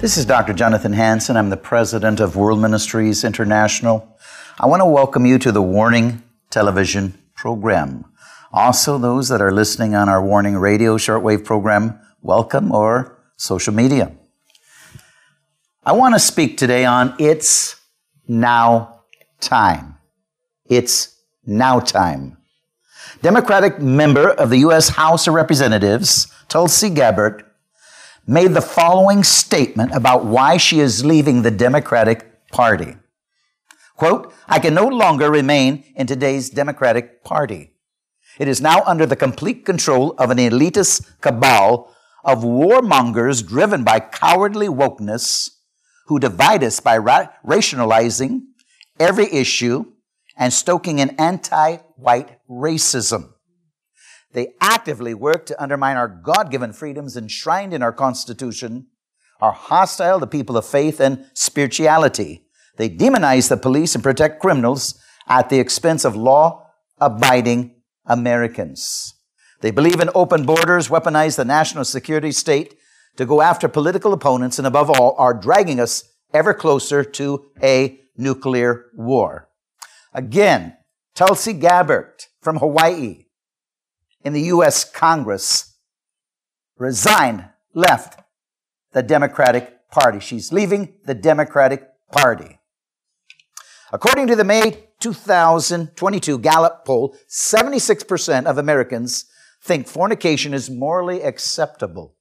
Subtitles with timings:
[0.00, 0.52] This is Dr.
[0.52, 1.36] Jonathan Hansen.
[1.36, 4.16] I'm the president of World Ministries International.
[4.56, 8.04] I want to welcome you to the Warning Television program.
[8.52, 14.12] Also, those that are listening on our Warning Radio shortwave program, welcome, or social media.
[15.84, 17.74] I want to speak today on It's
[18.28, 19.00] Now
[19.40, 19.96] Time.
[20.64, 22.36] It's Now Time.
[23.20, 24.90] Democratic member of the U.S.
[24.90, 27.47] House of Representatives, Tulsi Gabbard,
[28.28, 32.94] made the following statement about why she is leaving the Democratic Party.
[33.96, 37.72] Quote, I can no longer remain in today's Democratic Party.
[38.38, 41.90] It is now under the complete control of an elitist cabal
[42.22, 45.48] of warmongers driven by cowardly wokeness
[46.06, 48.46] who divide us by ra- rationalizing
[49.00, 49.86] every issue
[50.36, 53.32] and stoking an anti white racism.
[54.32, 58.86] They actively work to undermine our God given freedoms enshrined in our Constitution,
[59.40, 62.44] are hostile to people of faith and spirituality.
[62.76, 66.66] They demonize the police and protect criminals at the expense of law
[66.98, 69.14] abiding Americans.
[69.60, 72.74] They believe in open borders, weaponize the national security state
[73.16, 78.00] to go after political opponents, and above all, are dragging us ever closer to a
[78.16, 79.48] nuclear war.
[80.14, 80.76] Again,
[81.14, 83.24] Tulsi Gabbard from Hawaii
[84.22, 84.84] in the U.S.
[84.84, 85.76] Congress
[86.76, 88.20] resigned, left
[88.92, 90.20] the Democratic Party.
[90.20, 92.58] She's leaving the Democratic Party.
[93.92, 99.26] According to the May 2022 Gallup poll, 76% of Americans
[99.62, 102.14] think fornication is morally acceptable.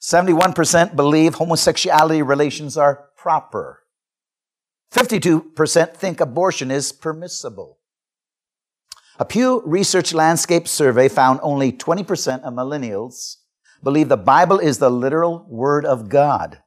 [0.00, 3.84] 71% believe homosexuality relations are proper.
[4.92, 7.78] 52% think abortion is permissible.
[9.18, 13.36] A Pew Research Landscape survey found only 20% of millennials
[13.82, 16.62] believe the Bible is the literal Word of God,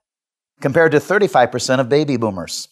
[0.61, 2.67] compared to 35% of baby boomers.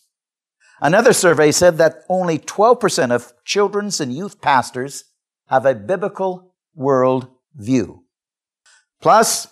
[0.80, 5.06] Another survey said that only 12% of children's and youth pastors
[5.48, 8.04] have a biblical world view.
[9.02, 9.48] Plus,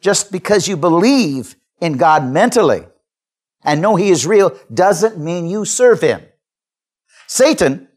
[0.00, 2.86] just because you believe in God mentally
[3.62, 6.22] and know He is real doesn't mean you serve Him.
[7.26, 7.88] Satan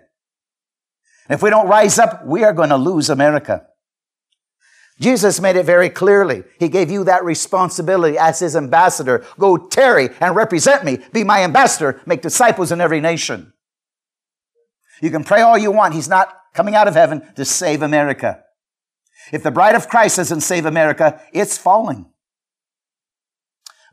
[1.30, 3.66] If we don't rise up, we are going to lose America.
[5.00, 6.44] Jesus made it very clearly.
[6.60, 9.26] He gave you that responsibility as his ambassador.
[9.38, 11.00] Go tarry and represent me.
[11.12, 12.02] Be my ambassador.
[12.06, 13.54] Make disciples in every nation.
[15.02, 15.94] You can pray all you want.
[15.94, 18.44] He's not coming out of heaven to save America.
[19.32, 22.12] If the bride of Christ doesn't save America, it's falling.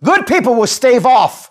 [0.03, 1.51] Good people will stave off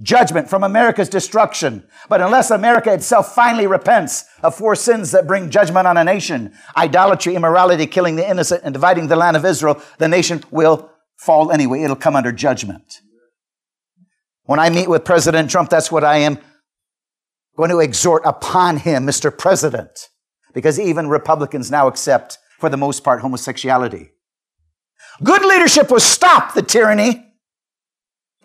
[0.00, 1.86] judgment from America's destruction.
[2.08, 6.54] But unless America itself finally repents of four sins that bring judgment on a nation
[6.76, 11.50] idolatry, immorality, killing the innocent, and dividing the land of Israel the nation will fall
[11.50, 11.82] anyway.
[11.82, 13.00] It'll come under judgment.
[14.44, 16.38] When I meet with President Trump, that's what I am
[17.58, 19.36] going to exhort upon him, Mr.
[19.36, 20.08] President,
[20.54, 24.12] because even Republicans now accept, for the most part, homosexuality.
[25.22, 27.28] Good leadership will stop the tyranny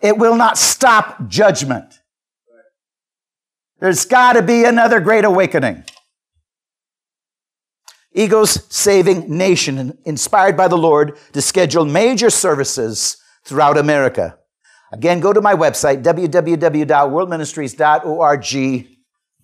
[0.04, 2.00] it will not stop judgment.
[3.80, 5.84] There's got to be another great awakening.
[8.12, 13.16] Eagles Saving Nation, inspired by the Lord to schedule major services
[13.46, 14.38] throughout America.
[14.92, 18.93] Again, go to my website, www.worldministries.org,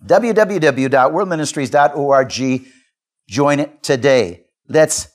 [0.05, 2.65] www.worldministries.org.
[3.27, 4.45] Join it today.
[4.67, 5.07] Let's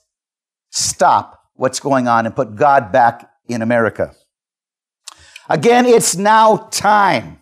[0.69, 4.13] stop what's going on and put God back in America.
[5.49, 7.39] Again, it's now time.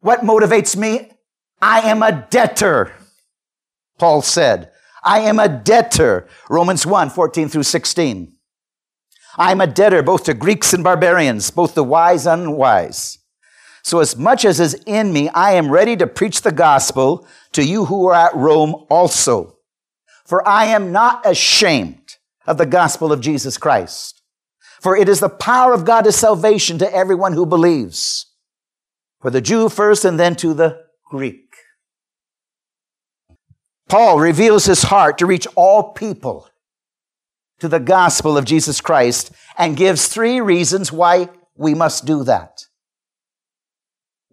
[0.00, 1.10] What motivates me?
[1.60, 2.92] I am a debtor,
[3.98, 4.70] Paul said.
[5.02, 6.28] I am a debtor.
[6.48, 8.32] Romans 1 14 through 16.
[9.36, 13.18] I am a debtor both to Greeks and barbarians, both the wise and unwise.
[13.84, 17.62] So, as much as is in me, I am ready to preach the gospel to
[17.62, 19.58] you who are at Rome also.
[20.26, 22.16] For I am not ashamed
[22.46, 24.14] of the gospel of Jesus Christ
[24.84, 28.26] for it is the power of God to salvation to everyone who believes.
[29.22, 31.56] For the Jew first and then to the Greek.
[33.88, 36.50] Paul reveals his heart to reach all people
[37.60, 42.63] to the gospel of Jesus Christ and gives three reasons why we must do that.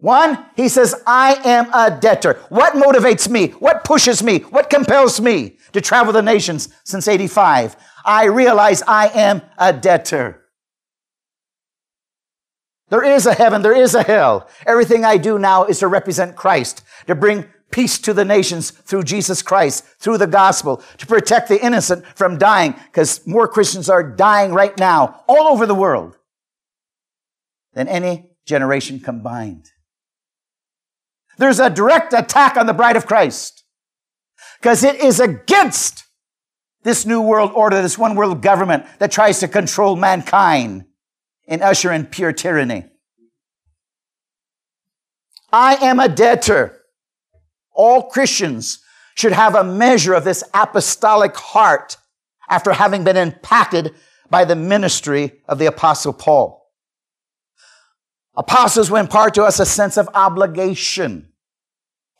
[0.02, 2.40] One, he says, I am a debtor.
[2.48, 3.50] What motivates me?
[3.60, 4.40] What pushes me?
[4.40, 7.76] What compels me to travel the nations since 85?
[8.04, 10.42] I realize I am a debtor.
[12.88, 14.48] There is a heaven, there is a hell.
[14.66, 19.04] Everything I do now is to represent Christ, to bring peace to the nations through
[19.04, 24.02] Jesus Christ, through the gospel, to protect the innocent from dying, because more Christians are
[24.02, 26.18] dying right now all over the world
[27.72, 29.70] than any generation combined.
[31.38, 33.64] There's a direct attack on the bride of Christ
[34.60, 36.04] because it is against
[36.82, 40.84] this new world order, this one world government that tries to control mankind
[41.46, 42.84] and usher in pure tyranny.
[45.52, 46.78] I am a debtor.
[47.72, 48.80] All Christians
[49.14, 51.96] should have a measure of this apostolic heart
[52.48, 53.94] after having been impacted
[54.30, 56.61] by the ministry of the apostle Paul.
[58.34, 61.28] Apostles will impart to us a sense of obligation.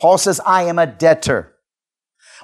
[0.01, 1.55] Paul says, I am a debtor.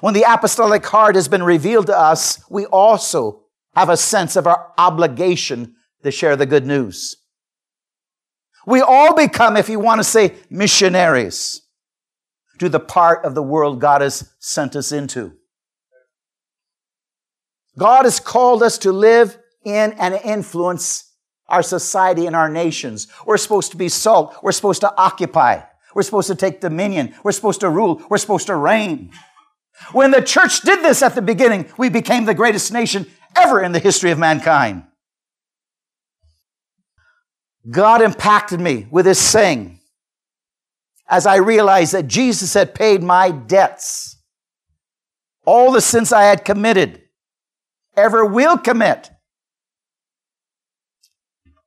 [0.01, 3.43] When the apostolic heart has been revealed to us, we also
[3.75, 7.17] have a sense of our obligation to share the good news.
[8.65, 11.61] We all become, if you want to say, missionaries
[12.59, 15.33] to the part of the world God has sent us into.
[17.77, 21.08] God has called us to live in and influence
[21.49, 23.07] our society and our nations.
[23.25, 24.35] We're supposed to be salt.
[24.41, 25.61] We're supposed to occupy.
[25.93, 27.15] We're supposed to take dominion.
[27.23, 28.01] We're supposed to rule.
[28.09, 29.11] We're supposed to reign.
[29.91, 33.71] When the church did this at the beginning, we became the greatest nation ever in
[33.71, 34.83] the history of mankind.
[37.69, 39.79] God impacted me with this saying
[41.09, 44.17] as I realized that Jesus had paid my debts.
[45.45, 47.01] All the sins I had committed,
[47.97, 49.09] ever will commit.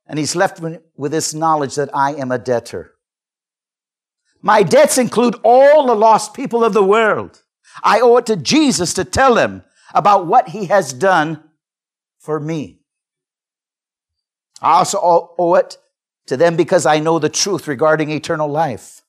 [0.05, 2.93] And he's left me with this knowledge that I am a debtor.
[4.41, 7.41] My debts include all the lost people of the world.
[7.83, 11.43] I owe it to Jesus to tell them about what he has done
[12.19, 12.81] for me.
[14.61, 14.99] I also
[15.37, 15.77] owe it
[16.27, 19.01] to them because I know the truth regarding eternal life.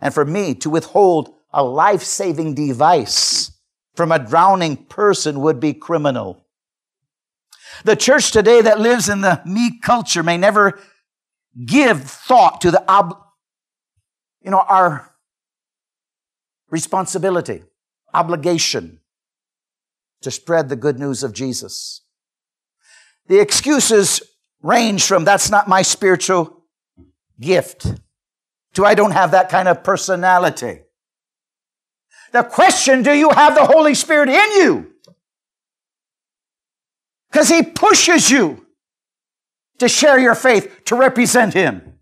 [0.00, 3.52] And for me to withhold a life saving device
[3.94, 6.46] from a drowning person would be criminal.
[7.84, 10.78] The church today that lives in the me culture may never
[11.66, 13.18] give thought to the ob-
[14.42, 15.14] you know our
[16.70, 17.62] responsibility,
[18.14, 19.00] obligation
[20.22, 22.02] to spread the good news of Jesus.
[23.26, 24.22] The excuses
[24.62, 26.62] range from that's not my spiritual
[27.40, 27.86] gift
[28.74, 30.80] to I don't have that kind of personality.
[32.32, 34.91] The question, do you have the Holy Spirit in you?
[37.32, 38.66] Because He pushes you
[39.78, 41.94] to share your faith, to represent Him.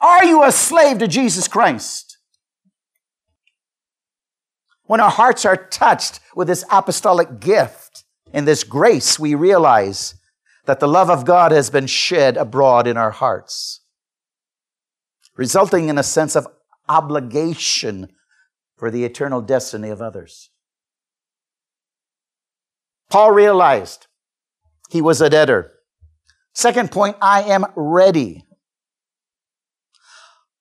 [0.00, 2.18] Are you a slave to Jesus Christ?
[4.84, 10.14] When our hearts are touched with this apostolic gift and this grace, we realize
[10.66, 13.80] that the love of God has been shed abroad in our hearts,
[15.36, 16.46] resulting in a sense of
[16.88, 18.08] obligation
[18.76, 20.50] for the eternal destiny of others.
[23.10, 24.06] Paul realized
[24.88, 25.72] he was a debtor.
[26.54, 28.46] Second point, I am ready.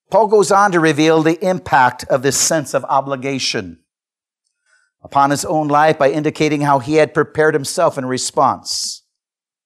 [0.09, 3.79] Paul goes on to reveal the impact of this sense of obligation
[5.03, 9.03] upon his own life by indicating how he had prepared himself in response.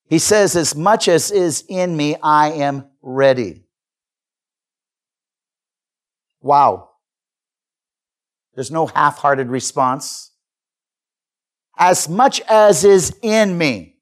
[0.09, 3.63] He says, As much as is in me, I am ready.
[6.41, 6.89] Wow.
[8.53, 10.32] There's no half hearted response.
[11.85, 13.97] As much as is in me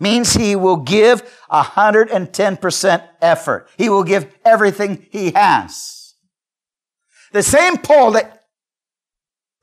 [0.00, 3.68] means he will give 110% effort.
[3.76, 6.14] He will give everything he has.
[7.34, 8.44] The same Paul that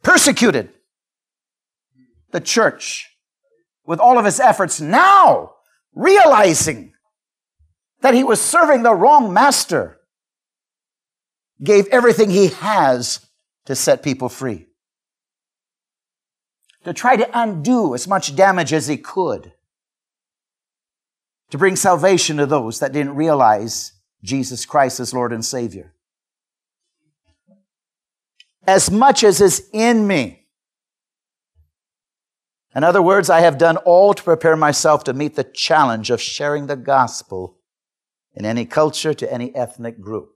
[0.03, 0.69] persecuted
[2.29, 3.09] the church
[3.83, 5.53] with all of his efforts now
[5.95, 6.93] realizing
[8.01, 9.97] that he was serving the wrong master
[11.63, 13.27] gave everything he has
[13.65, 14.67] to set people free.
[16.85, 19.53] To try to undo as much damage as he could.
[21.51, 25.93] To bring salvation to those that didn't realize Jesus Christ as Lord and Savior.
[28.65, 30.47] As much as is in me.
[32.75, 36.19] In other words, I have done all to prepare myself to meet the challenge of
[36.19, 37.59] sharing the gospel
[38.33, 40.29] in any culture to any ethnic group.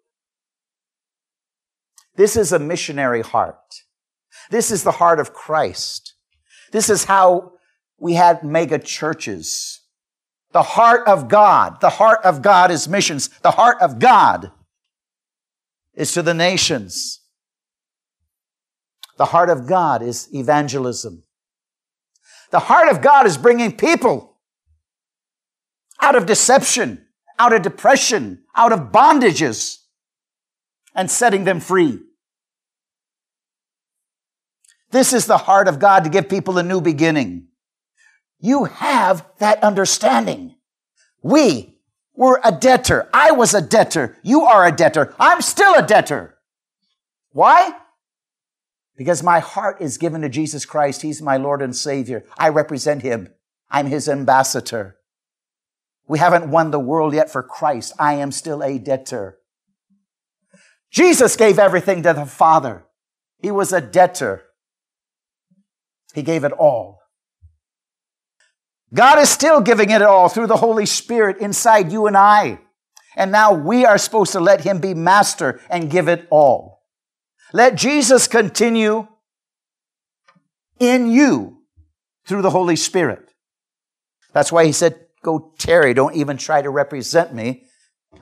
[2.16, 3.84] This is a missionary heart.
[4.52, 6.14] This is the heart of Christ.
[6.72, 7.54] This is how
[7.98, 9.82] we had mega churches.
[10.52, 11.82] The heart of God.
[11.82, 13.30] The heart of God is missions.
[13.42, 14.52] The heart of God
[15.94, 17.22] is to the nations.
[19.18, 21.24] The heart of God is evangelism.
[22.52, 24.38] The heart of God is bringing people
[26.02, 27.06] out of deception,
[27.40, 29.80] out of depression, out of bondages,
[30.96, 32.00] and setting them free.
[34.92, 37.48] This is the heart of God to give people a new beginning.
[38.40, 40.56] You have that understanding.
[41.22, 41.76] We
[42.16, 43.10] were a debtor.
[43.14, 44.18] I was a debtor.
[44.24, 45.14] You are a debtor.
[45.20, 46.38] I'm still a debtor.
[47.32, 47.74] Why?
[48.96, 51.02] Because my heart is given to Jesus Christ.
[51.02, 52.26] He's my Lord and Savior.
[52.38, 53.30] I represent Him.
[53.70, 54.98] I'm His ambassador.
[56.08, 57.94] We haven't won the world yet for Christ.
[58.00, 59.38] I am still a debtor.
[60.90, 62.86] Jesus gave everything to the Father.
[63.40, 64.47] He was a debtor.
[66.18, 67.00] He gave it all.
[68.92, 72.58] God is still giving it all through the Holy Spirit inside you and I.
[73.16, 76.82] And now we are supposed to let Him be master and give it all.
[77.54, 79.08] Let Jesus continue
[80.80, 81.60] in you
[82.26, 83.36] through the Holy Spirit.
[84.34, 87.66] That's why He said, Go tarry, don't even try to represent me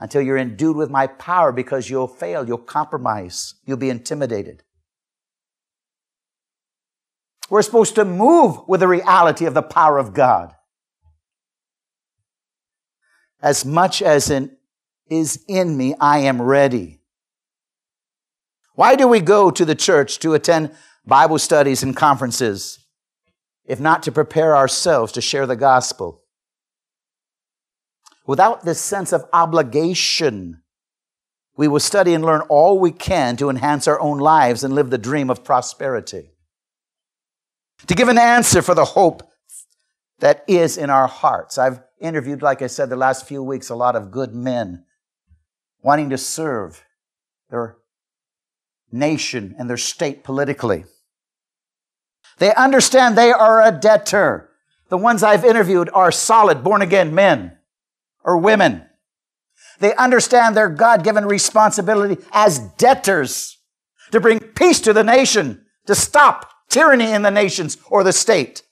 [0.02, 4.64] until you're endued with my power because you'll fail, you'll compromise, you'll be intimidated.
[7.48, 10.52] We're supposed to move with the reality of the power of God.
[13.40, 14.56] As much as in,
[15.08, 17.00] is in me, I am ready.
[18.74, 20.74] Why do we go to the church to attend
[21.06, 22.80] Bible studies and conferences
[23.64, 26.22] if not to prepare ourselves to share the gospel?
[28.26, 30.62] Without this sense of obligation,
[31.56, 34.90] we will study and learn all we can to enhance our own lives and live
[34.90, 36.35] the dream of prosperity
[37.86, 39.22] to give an answer for the hope
[40.18, 41.58] that is in our hearts.
[41.58, 44.84] I've interviewed, like I said, the last few weeks, a lot of good men
[45.82, 46.84] wanting to serve
[47.50, 47.76] their
[48.90, 50.84] nation and their state politically.
[52.38, 54.50] They understand they are a debtor.
[54.88, 57.56] The ones I've interviewed are solid, born again men
[58.24, 58.84] or women.
[59.78, 63.58] They understand their God given responsibility as debtors
[64.12, 68.62] to bring peace to the nation, to stop tyranny in the nations or the state.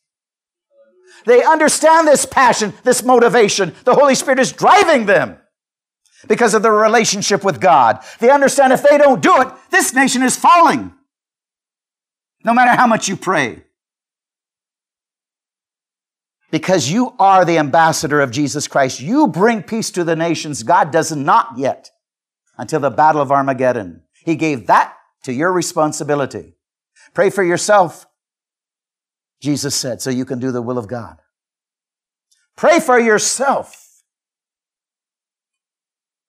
[1.26, 3.74] They understand this passion, this motivation.
[3.84, 5.38] The Holy Spirit is driving them
[6.28, 8.00] because of their relationship with God.
[8.20, 10.92] They understand if they don't do it, this nation is falling.
[12.44, 13.64] No matter how much you pray.
[16.54, 19.00] because you are the ambassador of Jesus Christ.
[19.00, 20.62] You bring peace to the nations.
[20.62, 21.90] God does not yet
[22.56, 24.04] until the battle of Armageddon.
[24.24, 26.54] He gave that to your responsibility.
[27.14, 28.06] Pray for yourself,
[29.40, 31.18] Jesus said, so you can do the will of God.
[32.56, 33.80] Pray for yourself.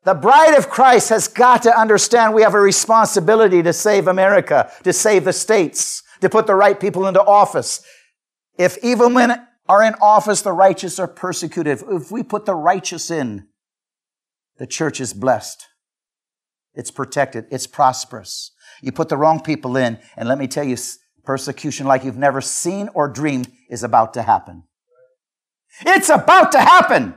[0.03, 4.71] The bride of Christ has got to understand we have a responsibility to save America,
[4.83, 7.83] to save the states, to put the right people into office.
[8.57, 11.81] If evil men are in office, the righteous are persecuted.
[11.89, 13.47] If we put the righteous in,
[14.57, 15.65] the church is blessed.
[16.75, 17.45] It's protected.
[17.51, 18.51] It's prosperous.
[18.81, 20.77] You put the wrong people in, and let me tell you,
[21.23, 24.63] persecution like you've never seen or dreamed is about to happen.
[25.81, 27.15] It's about to happen.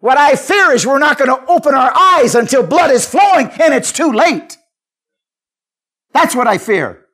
[0.00, 3.46] What I fear is we're not going to open our eyes until blood is flowing
[3.60, 4.58] and it's too late.
[6.12, 7.06] That's what I fear.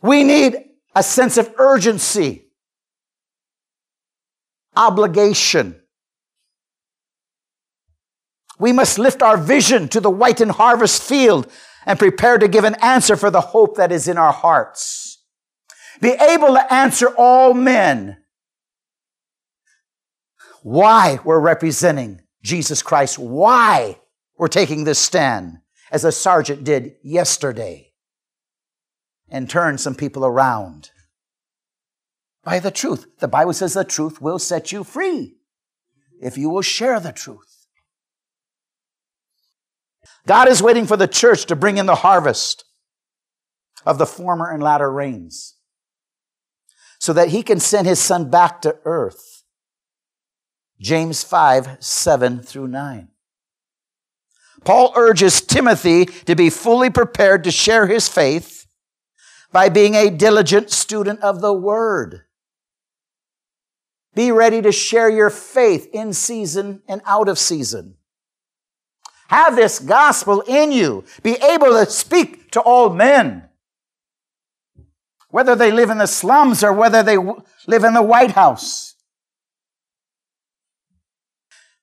[0.00, 0.56] We need
[0.94, 2.46] a sense of urgency,
[4.76, 5.80] obligation.
[8.58, 11.50] We must lift our vision to the whitened harvest field
[11.86, 15.22] and prepare to give an answer for the hope that is in our hearts.
[16.00, 18.18] Be able to answer all men
[20.62, 23.98] why we're representing Jesus Christ, why
[24.36, 25.58] we're taking this stand,
[25.90, 27.92] as a sergeant did yesterday,
[29.28, 30.90] and turn some people around
[32.42, 33.06] by the truth.
[33.20, 35.36] The Bible says the truth will set you free
[36.20, 37.53] if you will share the truth.
[40.26, 42.64] God is waiting for the church to bring in the harvest
[43.86, 45.56] of the former and latter rains
[46.98, 49.42] so that he can send his son back to earth.
[50.80, 53.08] James 5, 7 through 9.
[54.64, 58.66] Paul urges Timothy to be fully prepared to share his faith
[59.52, 62.22] by being a diligent student of the Word.
[64.14, 67.96] Be ready to share your faith in season and out of season.
[69.28, 71.04] Have this gospel in you.
[71.22, 73.48] Be able to speak to all men.
[75.30, 78.94] Whether they live in the slums or whether they live in the White House.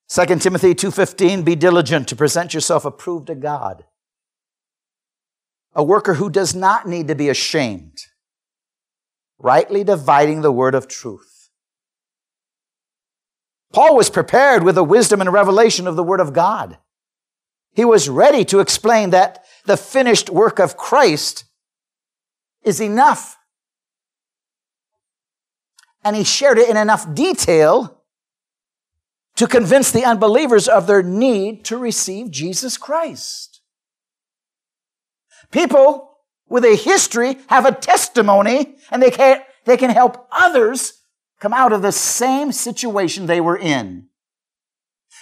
[0.08, 3.84] 2 Timothy 2:15 be diligent to present yourself approved to God.
[5.74, 7.96] A worker who does not need to be ashamed,
[9.38, 11.48] rightly dividing the word of truth.
[13.72, 16.76] Paul was prepared with the wisdom and revelation of the word of God.
[17.74, 21.44] He was ready to explain that the finished work of Christ
[22.62, 23.38] is enough.
[26.04, 28.02] And he shared it in enough detail
[29.36, 33.60] to convince the unbelievers of their need to receive Jesus Christ.
[35.50, 36.10] People
[36.48, 41.00] with a history have a testimony and they can, they can help others
[41.40, 44.08] come out of the same situation they were in.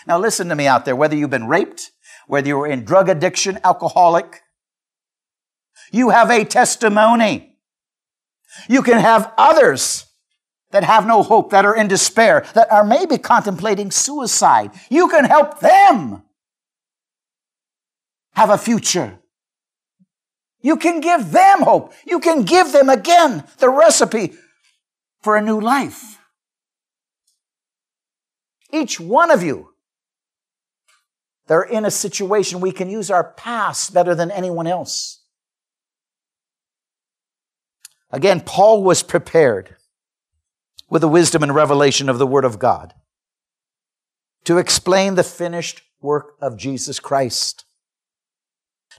[0.06, 1.92] Now listen to me out there, whether you've been raped,
[2.30, 4.42] whether you're in drug addiction, alcoholic,
[5.90, 7.56] you have a testimony.
[8.68, 10.06] You can have others
[10.70, 14.70] that have no hope, that are in despair, that are maybe contemplating suicide.
[14.88, 16.22] You can help them
[18.34, 19.18] have a future.
[20.60, 21.92] You can give them hope.
[22.06, 24.34] You can give them again the recipe
[25.20, 26.20] for a new life.
[28.72, 29.70] Each one of you
[31.50, 35.24] they're in a situation we can use our past better than anyone else.
[38.12, 39.74] Again, Paul was prepared
[40.88, 42.94] with the wisdom and revelation of the Word of God
[44.44, 47.64] to explain the finished work of Jesus Christ,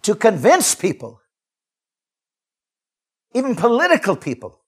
[0.01, 1.21] to convince people,
[3.33, 4.59] even political people,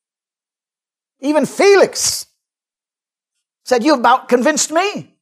[1.20, 2.28] even Felix
[3.66, 5.13] said, You've about convinced me.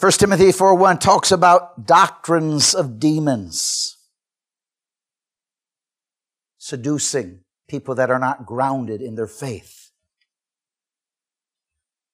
[0.00, 3.96] 1 Timothy 4 1 talks about doctrines of demons,
[6.58, 9.90] seducing people that are not grounded in their faith.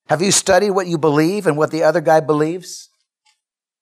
[0.08, 2.88] Have you studied what you believe and what the other guy believes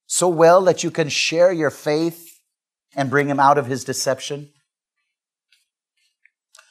[0.06, 2.40] so well that you can share your faith
[2.94, 4.50] and bring him out of his deception?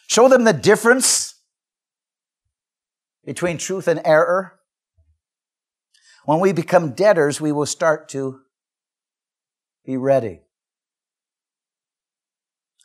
[0.07, 1.35] Show them the difference
[3.25, 4.56] between truth and error.
[6.27, 8.41] When we become debtors, we will start to
[9.85, 10.41] be ready.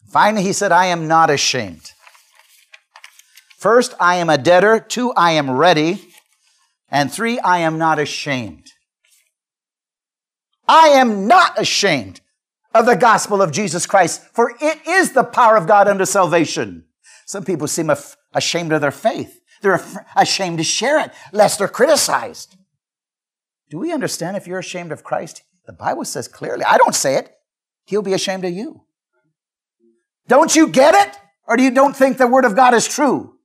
[0.08, 1.90] Finally, he said, I am not ashamed.
[3.58, 4.78] First, I am a debtor.
[4.78, 6.08] Two, I am ready.
[6.88, 8.68] And three, I am not ashamed.
[10.68, 12.20] I am not ashamed
[12.72, 16.84] of the gospel of Jesus Christ, for it is the power of God unto salvation.
[17.26, 17.90] Some people seem
[18.32, 19.40] ashamed of their faith.
[19.62, 19.82] They're
[20.14, 22.54] ashamed to share it, lest they're criticized.
[23.72, 25.44] Do we understand if you're ashamed of Christ?
[25.64, 27.32] The Bible says clearly, I don't say it,
[27.86, 28.82] he'll be ashamed of you.
[30.28, 31.16] Don't you get it?
[31.48, 33.36] Or do you don't think the word of God is true?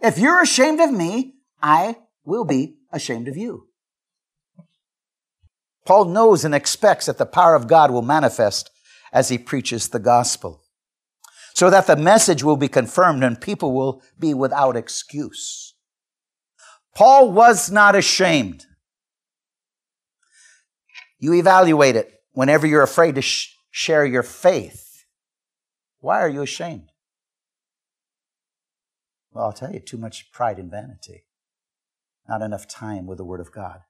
[0.00, 3.68] If you're ashamed of me, I will be ashamed of you.
[5.84, 8.70] Paul knows and expects that the power of God will manifest
[9.12, 10.62] as he preaches the gospel,
[11.52, 15.63] so that the message will be confirmed and people will be without excuse.
[16.94, 18.66] Paul was not ashamed.
[21.18, 25.04] You evaluate it whenever you're afraid to sh- share your faith.
[26.00, 26.90] Why are you ashamed?
[29.32, 31.24] Well, I'll tell you, too much pride and vanity.
[32.28, 33.80] Not enough time with the Word of God.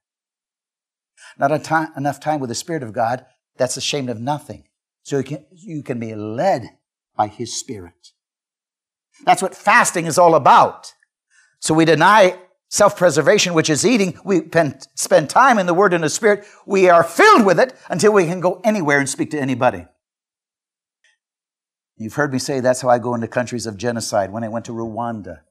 [1.38, 1.50] Not
[1.96, 4.64] enough time with the Spirit of God that's ashamed of nothing.
[5.02, 6.70] So you can, you can be led
[7.16, 8.12] by His Spirit.
[9.24, 10.92] That's what fasting is all about.
[11.60, 12.38] So we deny
[12.74, 14.18] self preservation, which is eating.
[14.24, 14.50] We
[14.96, 16.44] spend time in the Word and the Spirit.
[16.66, 19.86] We are filled with it until we can go anywhere and speak to anybody.
[21.96, 24.32] You've heard me say that's how I go into countries of genocide.
[24.32, 25.42] When I went to Rwanda,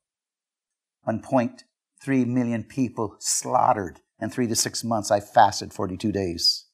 [1.08, 6.66] 1.3 million people slaughtered in three to six months, I fasted 42 days.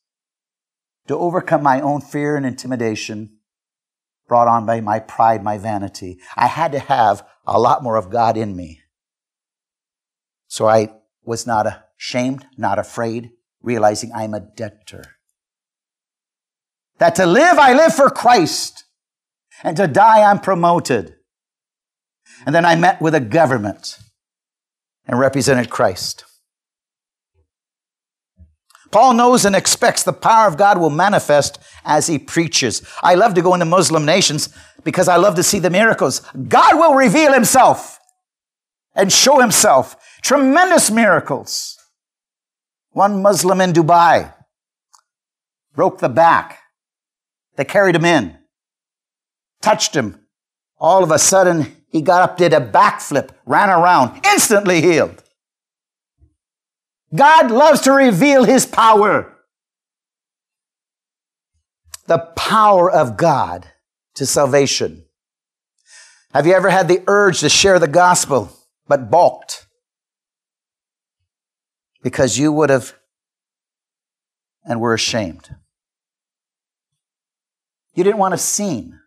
[1.07, 3.37] To overcome my own fear and intimidation
[4.27, 8.09] brought on by my pride, my vanity, I had to have a lot more of
[8.09, 8.81] God in me.
[10.49, 10.89] So I
[11.23, 13.31] was not ashamed, not afraid,
[13.61, 15.03] realizing I'm a debtor.
[16.97, 18.83] That to live, I live for Christ.
[19.63, 21.15] And to die, I'm promoted.
[22.45, 23.99] And then I met with a government
[25.05, 26.25] and represented Christ.
[28.91, 32.81] Paul knows and expects the power of God will manifest as he preaches.
[33.03, 34.49] I love to go into Muslim nations
[34.83, 36.21] because I love to see the miracles.
[36.47, 37.98] God will reveal himself
[38.99, 39.95] and show himself.
[40.21, 41.77] Tremendous miracles.
[42.91, 44.33] One Muslim in Dubai
[45.73, 46.59] broke the back.
[47.55, 48.37] They carried him in,
[49.61, 50.19] touched him.
[50.77, 55.23] All of a sudden, he got up, did a backflip, ran around, instantly healed.
[57.15, 59.33] God loves to reveal his power.
[62.07, 63.67] The power of God
[64.15, 65.05] to salvation.
[66.33, 68.58] Have you ever had the urge to share the gospel,
[68.89, 69.67] but balked?
[72.01, 72.95] Because you would have
[74.65, 75.55] and were ashamed.
[77.93, 78.99] You didn't want a scene.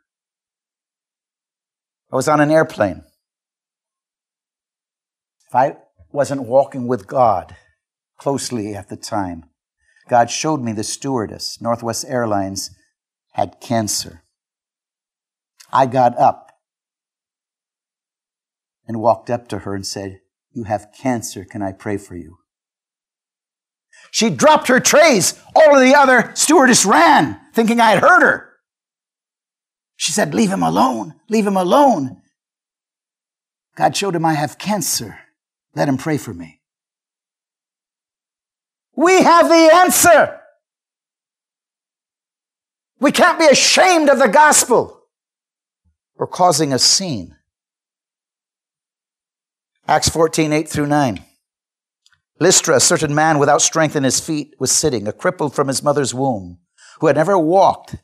[2.10, 3.02] I was on an airplane.
[5.48, 5.76] If I
[6.10, 7.56] wasn't walking with God,
[8.18, 9.44] closely at the time.
[10.08, 12.70] God showed me the stewardess, Northwest Airlines,
[13.32, 14.22] had cancer.
[15.72, 16.51] I got up
[18.86, 20.20] and walked up to her and said,
[20.52, 21.44] You have cancer.
[21.44, 22.38] Can I pray for you?
[24.10, 25.40] She dropped her trays.
[25.54, 28.48] All of the other stewardess ran, thinking I had hurt her.
[29.96, 31.14] She said, Leave him alone.
[31.28, 32.22] Leave him alone.
[33.76, 35.18] God showed him I have cancer.
[35.74, 36.60] Let him pray for me.
[38.94, 40.38] We have the answer.
[43.00, 45.00] We can't be ashamed of the gospel
[46.16, 47.36] or causing a scene.
[49.88, 51.24] Acts 14, 8 through 9.
[52.38, 55.82] Lystra, a certain man without strength in his feet, was sitting, a crippled from his
[55.82, 56.58] mother's womb,
[57.00, 57.96] who had never walked.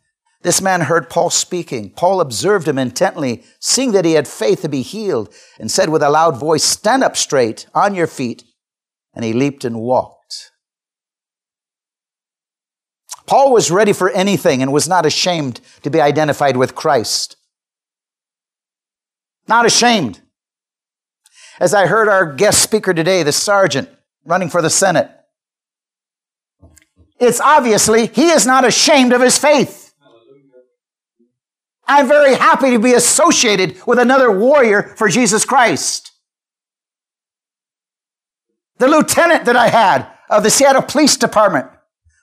[0.43, 1.91] This man heard Paul speaking.
[1.91, 6.03] Paul observed him intently, seeing that he had faith to be healed, and said with
[6.03, 8.45] a loud voice, Stand up straight on your feet.
[9.15, 10.53] And he leaped and walked.
[13.27, 17.37] Paul was ready for anything and was not ashamed to be identified with Christ.
[19.49, 20.21] Not ashamed.
[21.61, 23.89] As I heard our guest speaker today, the sergeant
[24.25, 25.11] running for the Senate,
[27.19, 29.93] it's obviously he is not ashamed of his faith.
[31.87, 36.13] I'm very happy to be associated with another warrior for Jesus Christ.
[38.77, 41.67] The lieutenant that I had of the Seattle Police Department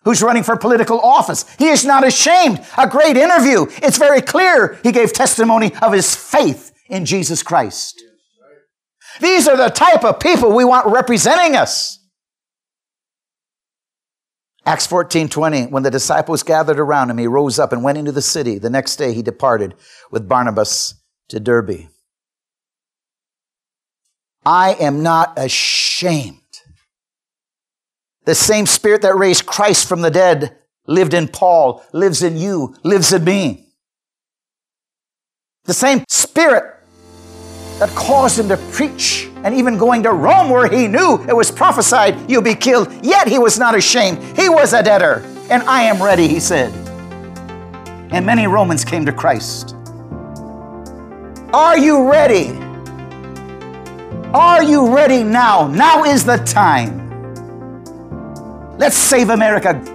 [0.05, 1.45] who's running for political office.
[1.57, 2.63] He is not ashamed.
[2.77, 3.65] A great interview.
[3.81, 8.01] It's very clear he gave testimony of his faith in Jesus Christ.
[9.21, 11.99] These are the type of people we want representing us.
[14.65, 18.11] Acts 14, 20, when the disciples gathered around him, he rose up and went into
[18.11, 18.57] the city.
[18.57, 19.75] The next day he departed
[20.09, 20.95] with Barnabas
[21.29, 21.87] to Derbe.
[24.43, 26.39] I am not ashamed
[28.25, 32.75] the same spirit that raised Christ from the dead lived in Paul, lives in you,
[32.83, 33.69] lives in me.
[35.65, 36.74] The same Spirit
[37.79, 41.51] that caused him to preach and even going to Rome where he knew it was
[41.51, 44.21] prophesied you'll be killed, yet he was not ashamed.
[44.37, 45.23] He was a debtor.
[45.49, 46.73] And I am ready, he said.
[48.11, 49.75] And many Romans came to Christ.
[51.53, 52.57] Are you ready?
[54.33, 55.67] Are you ready now?
[55.67, 57.01] Now is the time.
[58.77, 59.94] Let's save America.